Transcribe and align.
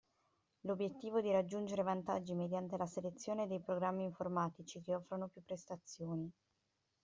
L'obiettivo 0.61 1.21
di 1.21 1.29
raggiungere 1.31 1.83
vantaggi 1.83 2.33
mediante 2.33 2.75
la 2.75 2.87
selezione 2.87 3.45
dei 3.45 3.61
programmi 3.61 4.01
informatici 4.01 4.81
che 4.81 4.95
offrono 4.95 5.27
più 5.27 5.43
prestazioni. 5.43 6.27